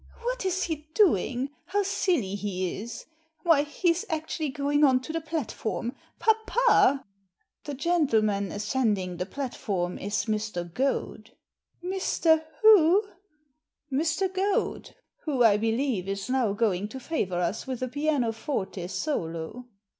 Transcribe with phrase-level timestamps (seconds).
[0.23, 1.51] "What is he doing?
[1.67, 3.05] How silly he is!
[3.43, 5.93] Why, he's actually going on to the platform!
[6.17, 7.05] Papa!"
[7.65, 10.63] "The gentleman ascending the platform is Mr.
[10.73, 11.33] Goad."
[11.83, 13.09] "Mr.— who?""
[13.93, 14.33] Mr.
[14.33, 14.95] Goad,
[15.25, 19.67] who, I believe, is now going to favour us with a pianoforte solo."